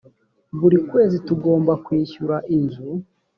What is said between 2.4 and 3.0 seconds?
inzu